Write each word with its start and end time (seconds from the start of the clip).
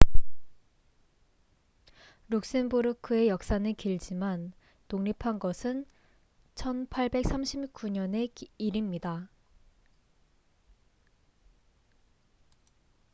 룩셈부르크의 2.29 3.27
역사는 3.27 3.75
길지만 3.75 4.51
독립한 4.87 5.37
것은 5.37 5.85
1839년의 6.55 8.47
일입니다 8.57 9.29